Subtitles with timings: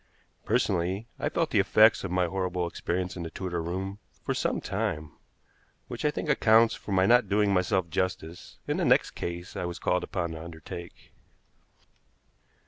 [0.45, 4.59] Personally, I felt the effects of my horrible experience in the Tudor room for some
[4.59, 5.11] time,
[5.89, 9.65] which I think accounts for my not doing myself justice in the next case I
[9.65, 11.11] was called upon to undertake.